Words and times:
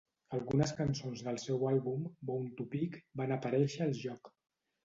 Algunes 0.35 0.71
cançons 0.77 1.21
del 1.27 1.37
seu 1.43 1.67
àlbum, 1.73 2.09
"Bone 2.31 2.57
to 2.61 2.67
Pick", 2.75 2.99
van 3.23 3.35
aparèixer 3.39 3.87
al 3.89 3.97
joc. 4.01 4.35